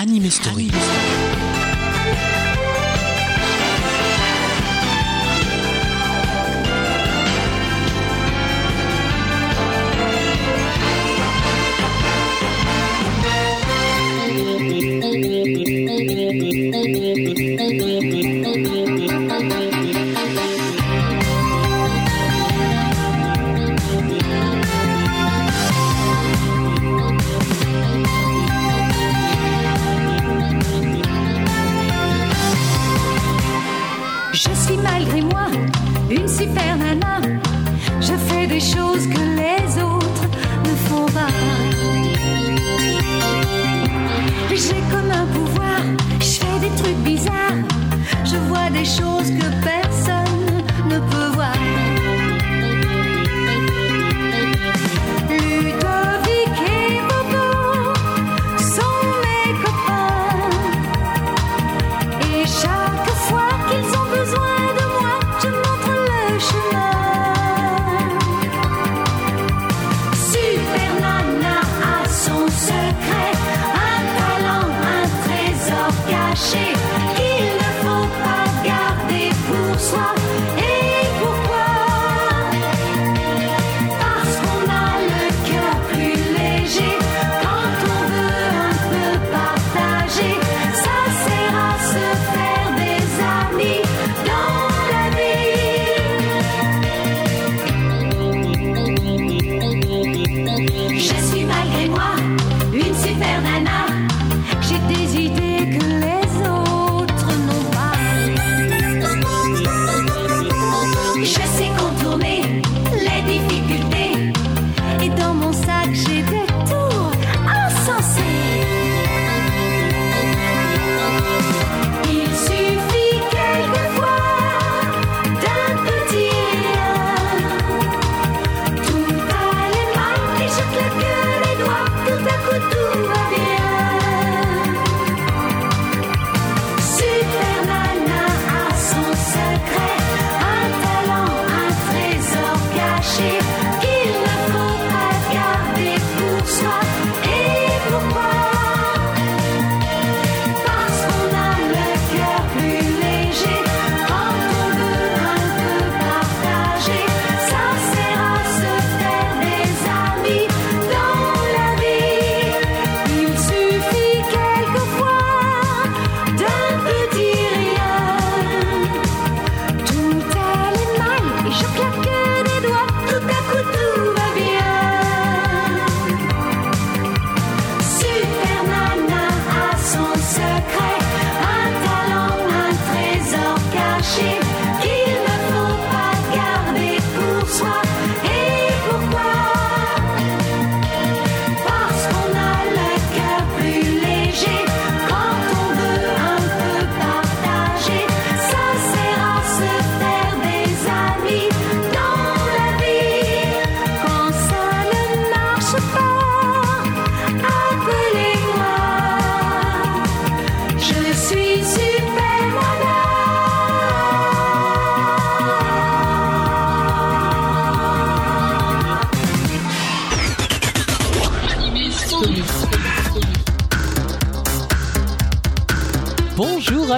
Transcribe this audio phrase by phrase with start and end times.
[0.00, 0.70] Anime Story.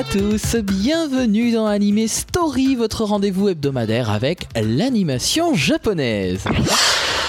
[0.03, 6.43] À tous, bienvenue dans Anime Story, votre rendez-vous hebdomadaire avec l'animation japonaise.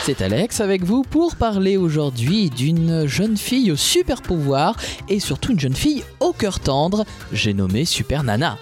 [0.05, 4.75] C'est Alex avec vous pour parler aujourd'hui d'une jeune fille au super pouvoir
[5.07, 8.57] et surtout une jeune fille au cœur tendre, j'ai nommé Super Nana.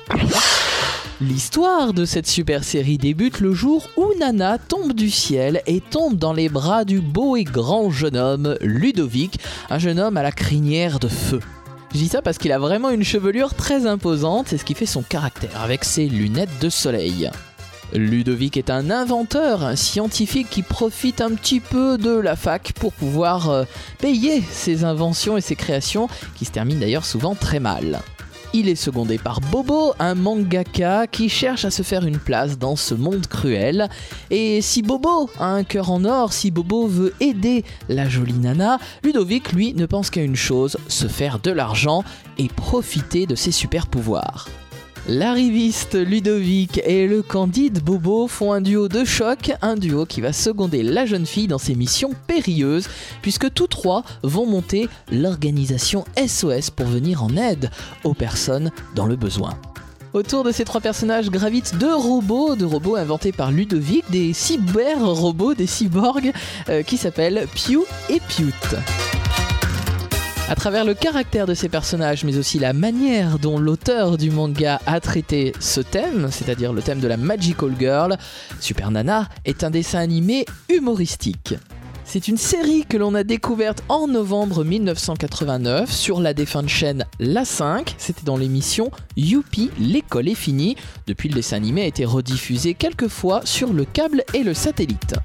[1.22, 6.17] L'histoire de cette super série débute le jour où Nana tombe du ciel et tombe
[6.17, 9.39] dans les bras du beau et grand jeune homme Ludovic,
[9.69, 11.39] un jeune homme à la crinière de feu.
[11.94, 14.85] Je dis ça parce qu'il a vraiment une chevelure très imposante, c'est ce qui fait
[14.85, 17.29] son caractère avec ses lunettes de soleil.
[17.93, 22.93] Ludovic est un inventeur, un scientifique qui profite un petit peu de la fac pour
[22.93, 23.64] pouvoir euh,
[23.99, 27.99] payer ses inventions et ses créations, qui se terminent d'ailleurs souvent très mal.
[28.53, 32.75] Il est secondé par Bobo, un mangaka qui cherche à se faire une place dans
[32.75, 33.87] ce monde cruel.
[34.29, 38.77] Et si Bobo a un cœur en or, si Bobo veut aider la jolie nana,
[39.03, 42.03] Ludovic, lui, ne pense qu'à une chose, se faire de l'argent
[42.37, 44.49] et profiter de ses super pouvoirs.
[45.07, 50.31] L'arriviste Ludovic et le candide Bobo font un duo de choc, un duo qui va
[50.31, 52.87] seconder la jeune fille dans ses missions périlleuses,
[53.23, 57.71] puisque tous trois vont monter l'organisation SOS pour venir en aide
[58.03, 59.57] aux personnes dans le besoin.
[60.13, 65.55] Autour de ces trois personnages gravitent deux robots, deux robots inventés par Ludovic, des cyber-robots,
[65.55, 66.31] des cyborgs,
[66.69, 68.77] euh, qui s'appellent Pew et Pewt.
[70.51, 74.81] À travers le caractère de ces personnages, mais aussi la manière dont l'auteur du manga
[74.85, 78.17] a traité ce thème, c'est-à-dire le thème de la Magical Girl,
[78.59, 81.53] Super Nana est un dessin animé humoristique.
[82.03, 87.45] C'est une série que l'on a découverte en novembre 1989 sur la défunte chaîne La
[87.45, 87.95] 5.
[87.97, 90.75] C'était dans l'émission Youpi, l'école est finie.
[91.07, 95.15] Depuis, le dessin animé a été rediffusé quelques fois sur le câble et le satellite.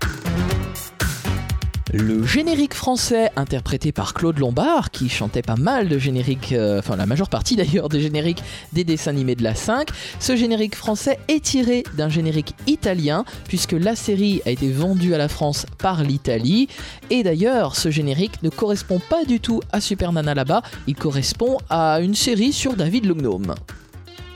[1.93, 6.97] Le générique français interprété par Claude Lombard, qui chantait pas mal de génériques, euh, enfin
[6.97, 8.43] la majeure partie d'ailleurs des génériques
[8.73, 9.89] des dessins animés de la 5,
[10.19, 15.19] ce générique français est tiré d'un générique italien, puisque la série a été vendue à
[15.19, 16.69] la France par l'Italie,
[17.11, 21.59] et d'ailleurs ce générique ne correspond pas du tout à Super Nana là-bas, il correspond
[21.71, 23.55] à une série sur David le Gnome.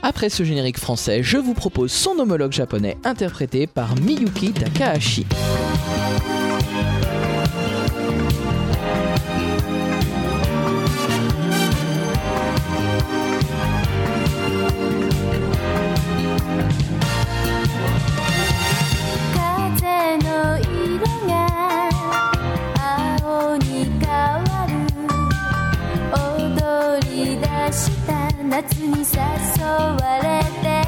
[0.03, 5.25] Après ce générique français, je vous propose son homologue japonais interprété par Miyuki Takahashi.
[28.51, 30.80] 夏に誘われて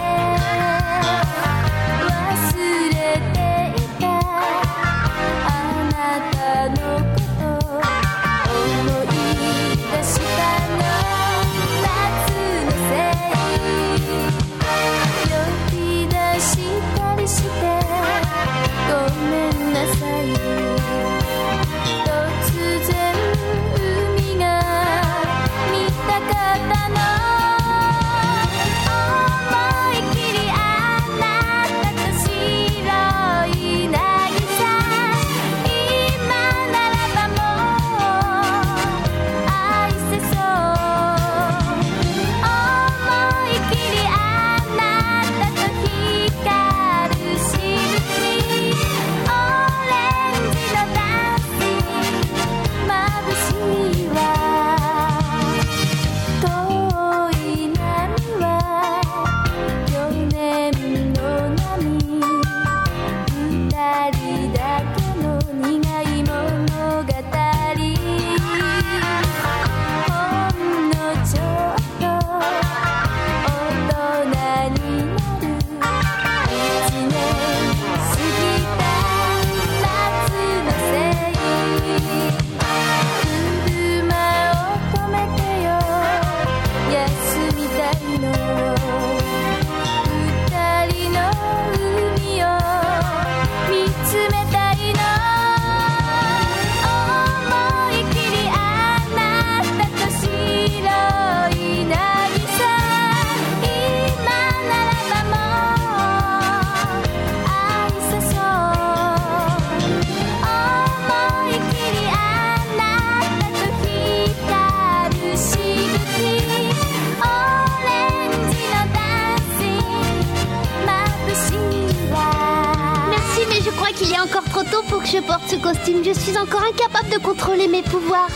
[125.25, 126.03] porte ce costume.
[126.03, 128.29] Je suis encore incapable de contrôler mes pouvoirs.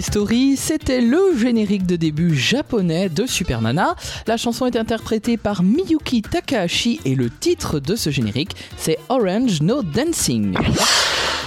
[0.00, 3.96] Story, c'était le générique de début japonais de Super Nana.
[4.26, 9.62] La chanson est interprétée par Miyuki Takahashi et le titre de ce générique, c'est Orange
[9.62, 10.56] No Dancing.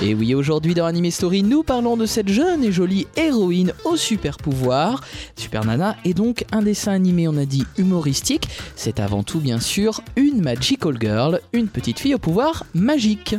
[0.01, 3.95] Et oui, aujourd'hui dans Anime Story, nous parlons de cette jeune et jolie héroïne au
[3.95, 5.03] super pouvoir.
[5.35, 8.47] Super Nana est donc un dessin animé, on a dit, humoristique.
[8.75, 13.35] C'est avant tout, bien sûr, une magical girl, une petite fille au pouvoir magique.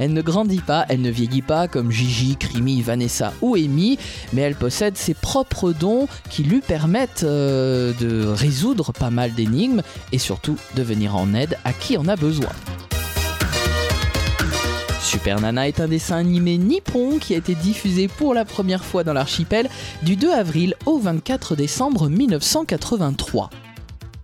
[0.00, 3.98] Elle ne grandit pas, elle ne vieillit pas comme Gigi, Crimi, Vanessa ou Amy,
[4.32, 9.82] mais elle possède ses propres dons qui lui permettent euh, de résoudre pas mal d'énigmes
[10.10, 12.48] et surtout de venir en aide à qui en a besoin.
[15.02, 19.04] Super Nana est un dessin animé nippon qui a été diffusé pour la première fois
[19.04, 19.68] dans l'archipel
[20.02, 23.50] du 2 avril au 24 décembre 1983.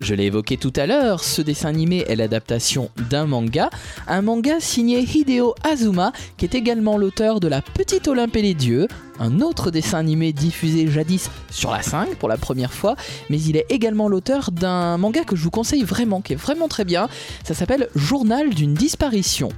[0.00, 3.70] Je l'ai évoqué tout à l'heure, ce dessin animé est l'adaptation d'un manga,
[4.06, 8.54] un manga signé Hideo Azuma, qui est également l'auteur de La Petite Olympe et les
[8.54, 8.88] Dieux,
[9.18, 12.94] un autre dessin animé diffusé jadis sur la 5 pour la première fois,
[13.30, 16.68] mais il est également l'auteur d'un manga que je vous conseille vraiment, qui est vraiment
[16.68, 17.08] très bien,
[17.42, 19.48] ça s'appelle Journal d'une disparition.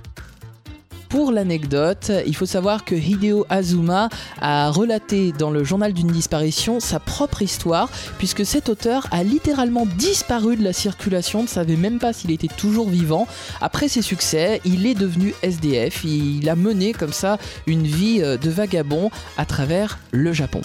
[1.08, 4.10] Pour l'anecdote, il faut savoir que Hideo Azuma
[4.40, 9.86] a relaté dans le journal d'une disparition sa propre histoire, puisque cet auteur a littéralement
[9.86, 13.26] disparu de la circulation, ne savait même pas s'il était toujours vivant.
[13.62, 18.36] Après ses succès, il est devenu SDF, il a mené comme ça une vie euh,
[18.36, 20.60] de vagabond à travers le Japon.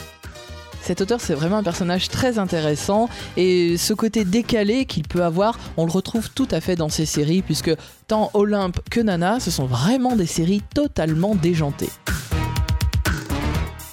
[0.83, 5.57] Cet auteur, c'est vraiment un personnage très intéressant et ce côté décalé qu'il peut avoir,
[5.77, 7.71] on le retrouve tout à fait dans ses séries puisque
[8.07, 11.89] tant Olympe que Nana, ce sont vraiment des séries totalement déjantées.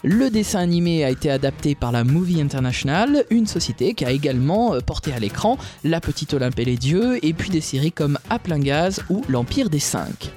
[0.03, 4.75] Le dessin animé a été adapté par la Movie International, une société qui a également
[4.75, 8.19] euh, porté à l'écran La Petite Olympe et les Dieux, et puis des séries comme
[8.31, 10.33] À plein gaz ou L'Empire des Cinq.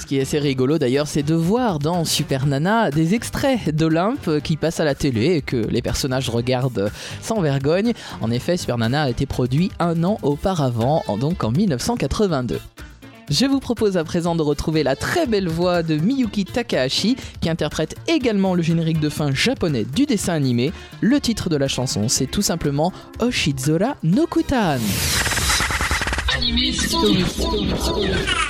[0.00, 4.40] Ce qui est assez rigolo d'ailleurs, c'est de voir dans Super Nana des extraits d'Olympe
[4.42, 6.90] qui passent à la télé et que les personnages regardent
[7.20, 7.92] sans vergogne.
[8.22, 12.60] En effet, Super Nana a été produit un an auparavant, donc en 1982.
[13.28, 17.50] Je vous propose à présent de retrouver la très belle voix de Miyuki Takahashi, qui
[17.50, 20.72] interprète également le générique de fin japonais du dessin animé.
[21.02, 22.90] Le titre de la chanson, c'est tout simplement
[23.20, 24.80] Oshizora no Kutan.
[26.40, 28.49] ブ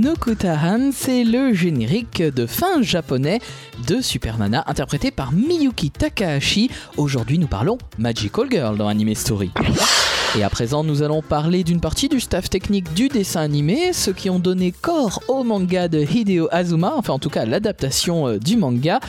[0.00, 3.40] Yoshizora no Kutahan, c'est le générique de fin japonais
[3.86, 6.70] de Super Nana, interprété par Miyuki Takahashi.
[6.96, 9.50] Aujourd'hui, nous parlons Magical Girl dans Anime Story.
[10.38, 14.12] Et à présent, nous allons parler d'une partie du staff technique du dessin animé, ceux
[14.12, 18.38] qui ont donné corps au manga de Hideo Azuma, enfin en tout cas l'adaptation euh,
[18.38, 19.00] du manga.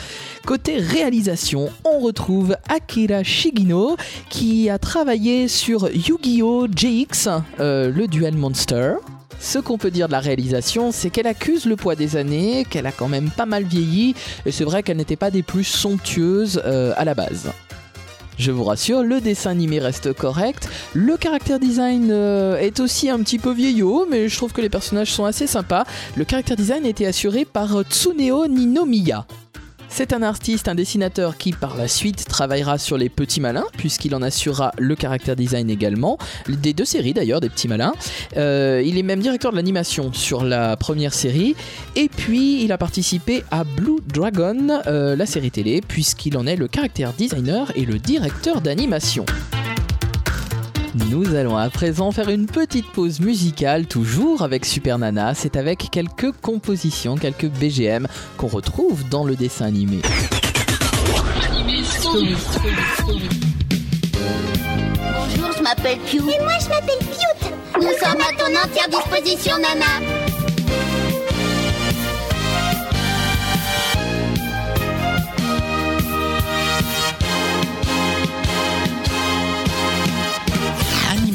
[0.44, 3.96] Côté réalisation, on retrouve Akira Shigino
[4.30, 6.66] qui a travaillé sur Yu-Gi-Oh!
[6.68, 7.28] GX,
[7.60, 8.94] euh, le duel Monster.
[9.42, 12.86] Ce qu'on peut dire de la réalisation, c'est qu'elle accuse le poids des années, qu'elle
[12.86, 14.14] a quand même pas mal vieilli,
[14.46, 17.50] et c'est vrai qu'elle n'était pas des plus somptueuses euh, à la base.
[18.38, 20.68] Je vous rassure, le dessin animé reste correct.
[20.94, 24.70] Le caractère design euh, est aussi un petit peu vieillot, mais je trouve que les
[24.70, 25.84] personnages sont assez sympas.
[26.16, 29.26] Le caractère design a été assuré par Tsuneo Ninomiya.
[29.94, 34.14] C'est un artiste, un dessinateur qui par la suite travaillera sur les petits malins, puisqu'il
[34.14, 36.16] en assurera le caractère design également,
[36.48, 37.92] des deux séries d'ailleurs, des petits malins.
[38.38, 41.54] Euh, il est même directeur de l'animation sur la première série,
[41.94, 46.56] et puis il a participé à Blue Dragon, euh, la série télé, puisqu'il en est
[46.56, 49.26] le caractère designer et le directeur d'animation.
[50.94, 55.34] Nous allons à présent faire une petite pause musicale, toujours avec Super Nana.
[55.34, 60.00] C'est avec quelques compositions, quelques BGM qu'on retrouve dans le dessin animé.
[65.32, 66.18] Bonjour, je m'appelle Piu.
[66.18, 66.98] Et moi, je m'appelle.
[67.76, 70.21] Nous sommes à ton entière disposition, Nana.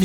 [0.00, 0.04] Oh,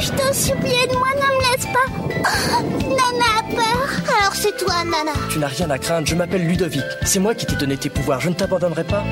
[0.00, 1.86] je t'en supplie, aide-moi, ne me laisse pas.
[2.82, 3.88] Nana a peur.
[4.18, 5.12] Alors c'est toi, Nana.
[5.30, 6.82] Tu n'as rien à craindre, je m'appelle Ludovic.
[7.04, 9.04] C'est moi qui t'ai donné tes pouvoirs, je ne t'abandonnerai pas.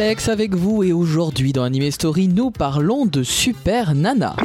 [0.00, 4.36] Alex avec vous et aujourd'hui dans Anime Story, nous parlons de Super Nana.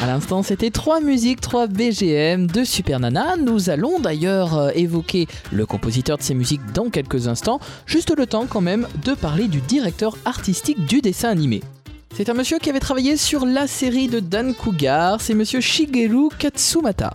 [0.00, 3.36] À l'instant, c'était trois musiques, trois BGM de Super Nana.
[3.36, 8.26] Nous allons d'ailleurs euh, évoquer le compositeur de ces musiques dans quelques instants, juste le
[8.26, 11.62] temps quand même de parler du directeur artistique du dessin animé.
[12.16, 16.30] C'est un monsieur qui avait travaillé sur la série de Dan Cougar, c'est monsieur Shigeru
[16.36, 17.14] Katsumata.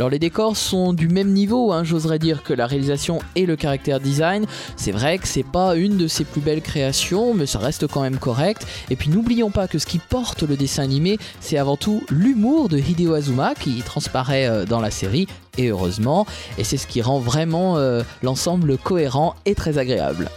[0.00, 3.54] Alors les décors sont du même niveau, hein, j'oserais dire que la réalisation et le
[3.54, 4.46] caractère design.
[4.76, 8.00] C'est vrai que c'est pas une de ses plus belles créations, mais ça reste quand
[8.00, 8.66] même correct.
[8.88, 12.70] Et puis n'oublions pas que ce qui porte le dessin animé, c'est avant tout l'humour
[12.70, 15.26] de Hideo Azuma qui transparaît euh, dans la série,
[15.58, 20.30] et heureusement, et c'est ce qui rend vraiment euh, l'ensemble cohérent et très agréable.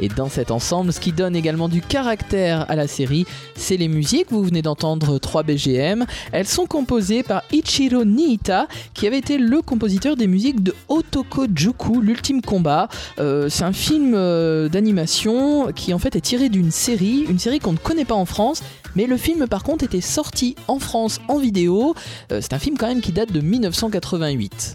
[0.00, 3.88] Et dans cet ensemble, ce qui donne également du caractère à la série, c'est les
[3.88, 4.26] musiques.
[4.30, 6.04] Vous venez d'entendre 3 BGM.
[6.32, 11.46] Elles sont composées par Ichiro Niita, qui avait été le compositeur des musiques de Otoko
[11.54, 12.88] Juku, l'ultime combat.
[13.18, 17.58] Euh, c'est un film euh, d'animation qui en fait est tiré d'une série, une série
[17.58, 18.62] qu'on ne connaît pas en France.
[18.96, 21.94] Mais le film par contre était sorti en France en vidéo.
[22.32, 24.74] Euh, c'est un film quand même qui date de 1988.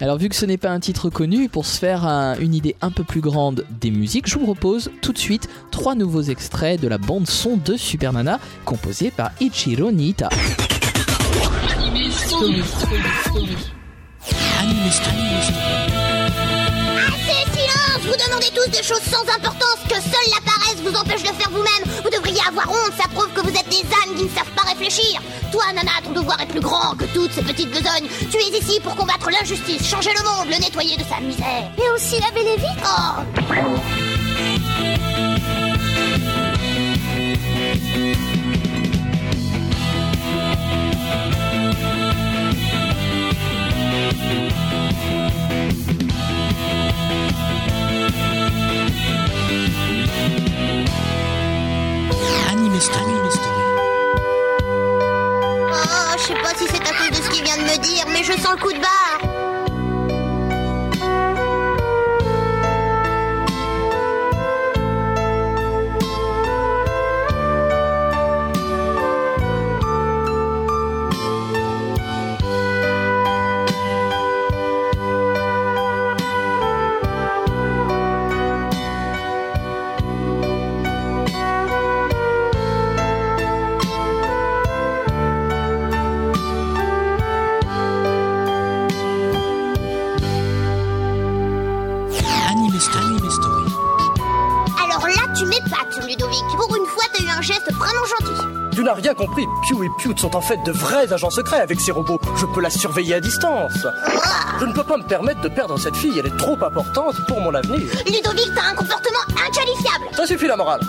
[0.00, 2.76] Alors vu que ce n'est pas un titre connu, pour se faire un- une idée
[2.82, 6.80] un peu plus grande des musiques, je vous propose tout de suite trois nouveaux extraits
[6.80, 9.90] de la bande son de Super Nana, composée par Ichiro
[12.10, 12.62] Story.
[18.36, 22.02] Demandez tous des choses sans importance que seule la paresse vous empêche de faire vous-même.
[22.04, 24.68] Vous devriez avoir honte, ça prouve que vous êtes des ânes qui ne savent pas
[24.68, 25.22] réfléchir.
[25.50, 28.08] Toi, Nana, ton devoir est plus grand que toutes ces petites besognes.
[28.30, 31.70] Tu es ici pour combattre l'injustice, changer le monde, le nettoyer de sa misère.
[31.78, 33.56] Et aussi laver les vitres Oh
[58.56, 58.95] coup de barre.
[99.16, 99.46] Compris.
[99.68, 102.20] Pew et Pewt sont en fait de vrais agents secrets avec ces robots.
[102.36, 103.86] Je peux la surveiller à distance.
[104.60, 106.18] Je ne peux pas me permettre de perdre cette fille.
[106.18, 107.80] Elle est trop importante pour mon avenir.
[108.06, 110.06] Ludovic, t'as un comportement inqualifiable.
[110.12, 110.80] Ça suffit la morale.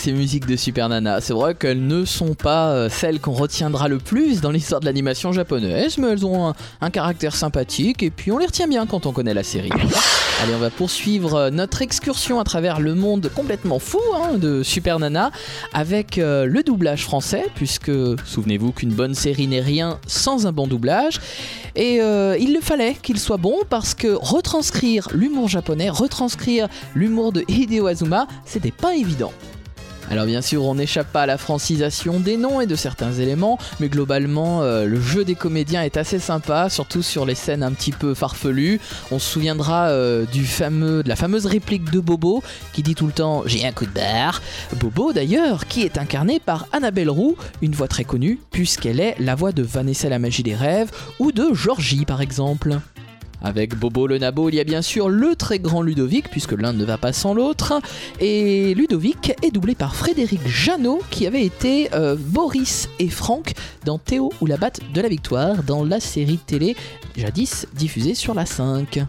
[0.00, 1.20] Ces musiques de Super Nana.
[1.20, 4.86] C'est vrai qu'elles ne sont pas euh, celles qu'on retiendra le plus dans l'histoire de
[4.86, 9.04] l'animation japonaise, mais elles ont un, caractère sympathique et puis on les retient bien quand
[9.04, 9.68] on connaît la série.
[10.42, 14.62] Allez, on va poursuivre euh, notre excursion à travers le monde complètement fou hein, de
[14.62, 15.32] Super Nana
[15.74, 17.92] avec euh, le doublage français, puisque
[18.24, 21.20] souvenez-vous qu'une bonne série n'est rien sans un bon doublage.
[21.76, 27.44] Et il le fallait qu'il soit bon parce que retranscrire l'humour japonais, retranscrire l'humour de
[27.46, 29.32] Hideo Azuma, c'était pas évident.
[30.10, 33.58] Alors bien sûr, on n'échappe pas à la francisation des noms et de certains éléments,
[33.78, 37.70] mais globalement, euh, le jeu des comédiens est assez sympa, surtout sur les scènes un
[37.70, 38.80] petit peu farfelues.
[39.12, 42.42] On se souviendra euh, du fameux, de la fameuse réplique de Bobo
[42.72, 44.42] qui dit tout le temps "J'ai un coup de barre".
[44.80, 49.36] Bobo d'ailleurs, qui est incarné par Annabelle Roux, une voix très connue puisqu'elle est la
[49.36, 52.80] voix de Vanessa la magie des rêves ou de Georgie par exemple.
[53.42, 56.72] Avec Bobo le Nabo, il y a bien sûr le très grand Ludovic, puisque l'un
[56.72, 57.80] ne va pas sans l'autre.
[58.20, 63.98] Et Ludovic est doublé par Frédéric Jeannot, qui avait été euh, Boris et Franck dans
[63.98, 66.76] Théo ou la batte de la victoire, dans la série télé
[67.16, 69.04] jadis diffusée sur la 5.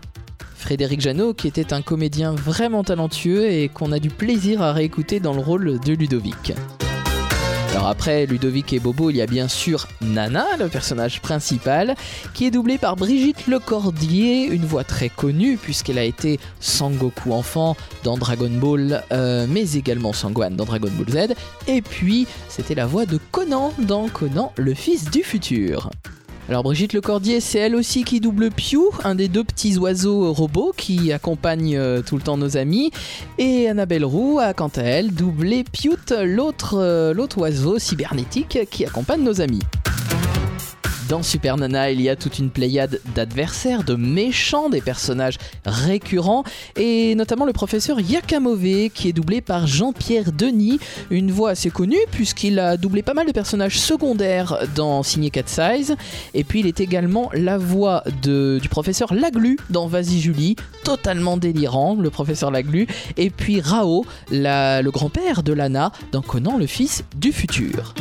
[0.55, 5.19] Frédéric Jeannot, qui était un comédien vraiment talentueux et qu'on a du plaisir à réécouter
[5.19, 6.53] dans le rôle de Ludovic.
[7.71, 11.95] Alors après Ludovic et Bobo, il y a bien sûr Nana, le personnage principal,
[12.33, 17.77] qui est doublé par Brigitte Lecordier, une voix très connue puisqu'elle a été Sangoku enfant
[18.03, 21.33] dans Dragon Ball, euh, mais également Sangwan dans Dragon Ball Z.
[21.67, 25.89] Et puis c'était la voix de Conan dans Conan, le fils du futur.
[26.51, 30.73] Alors Brigitte Lecordier, c'est elle aussi qui double Pew, un des deux petits oiseaux robots
[30.75, 32.91] qui accompagnent euh, tout le temps nos amis.
[33.37, 38.85] Et Annabelle Roux a quant à elle doublé Pewt, l'autre euh, l'autre oiseau cybernétique qui
[38.85, 39.61] accompagne nos amis.
[41.11, 46.45] Dans Super Nana, il y a toute une pléiade d'adversaires, de méchants, des personnages récurrents,
[46.77, 51.99] et notamment le professeur Yakamove, qui est doublé par Jean-Pierre Denis, une voix assez connue
[52.11, 55.97] puisqu'il a doublé pas mal de personnages secondaires dans Signé Cat Size,
[56.33, 61.95] et puis il est également la voix du professeur Laglu dans Vas-y Julie, totalement délirant,
[61.95, 67.33] le professeur Laglu, et puis Rao, le grand-père de Lana, dans Conan le fils du
[67.33, 67.95] futur.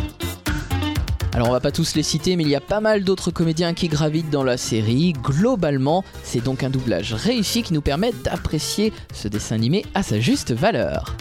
[1.33, 3.73] Alors on va pas tous les citer, mais il y a pas mal d'autres comédiens
[3.73, 5.13] qui gravitent dans la série.
[5.13, 10.19] Globalement, c'est donc un doublage réussi qui nous permet d'apprécier ce dessin animé à sa
[10.19, 11.17] juste valeur.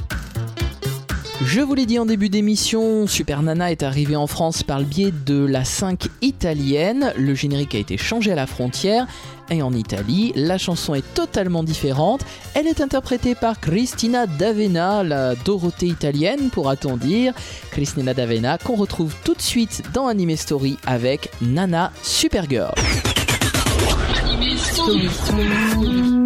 [1.42, 4.86] Je vous l'ai dit en début d'émission, Super Nana est arrivé en France par le
[4.86, 7.14] biais de la 5 italienne.
[7.18, 9.08] Le générique a été changé à la frontière
[9.50, 12.26] et en Italie, la chanson est totalement différente.
[12.56, 17.34] Elle est interprétée par Cristina D'Avena, la Dorothée italienne, pourra-t-on dire.
[17.72, 22.76] Cristina D'Avena qu'on retrouve tout de suite dans Anime Story avec Nana Supergirl.
[24.88, 26.19] Dal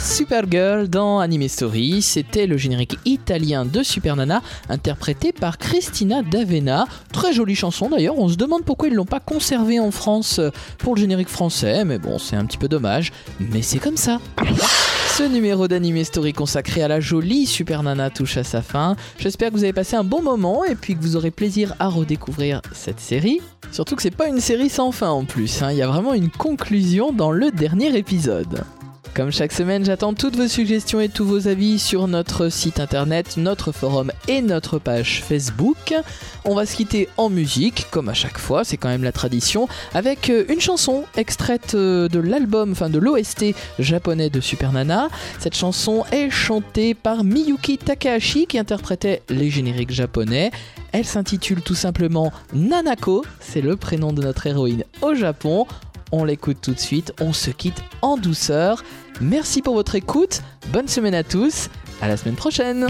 [0.00, 6.86] Supergirl dans Anime Story, c'était le générique italien de Super Nana interprété par Christina D'Avena.
[7.12, 10.40] Très jolie chanson d'ailleurs, on se demande pourquoi ils l'ont pas conservé en France
[10.78, 14.20] pour le générique français, mais bon, c'est un petit peu dommage, mais c'est comme ça.
[15.16, 18.96] Ce numéro d'Anime Story consacré à la jolie Super Nana touche à sa fin.
[19.18, 21.88] J'espère que vous avez passé un bon moment et puis que vous aurez plaisir à
[21.88, 23.40] redécouvrir cette série.
[23.70, 25.70] Surtout que c'est pas une série sans fin en plus, hein.
[25.70, 28.64] il y a vraiment une conclusion dans le dernier épisode.
[29.14, 33.36] Comme chaque semaine, j'attends toutes vos suggestions et tous vos avis sur notre site internet,
[33.36, 35.94] notre forum et notre page Facebook.
[36.44, 39.68] On va se quitter en musique, comme à chaque fois, c'est quand même la tradition,
[39.94, 45.08] avec euh, une chanson extraite euh, de l'album, enfin de l'OST japonais de Super Nana.
[45.38, 50.50] Cette chanson est chantée par Miyuki Takahashi qui interprétait les génériques japonais.
[50.90, 55.68] Elle s'intitule tout simplement Nanako, c'est le prénom de notre héroïne au Japon.
[56.16, 58.84] On l'écoute tout de suite, on se quitte en douceur.
[59.20, 62.86] Merci pour votre écoute, bonne semaine à tous, à la semaine prochaine